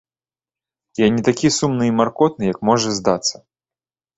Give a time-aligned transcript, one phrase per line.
[1.01, 3.35] Я не такі сумны і маркотны, як можа здацца.